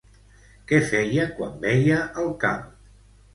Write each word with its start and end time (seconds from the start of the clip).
Què 0.71 0.79
feia 0.93 1.25
quan 1.41 1.53
veia 1.67 2.01
el 2.25 2.33
camp? 2.47 2.65